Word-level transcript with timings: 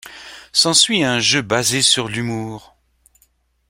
S'ensuit 0.51 1.03
un 1.03 1.19
jeu 1.19 1.43
basé 1.43 1.83
sur 1.83 2.07
l'humour. 2.07 2.75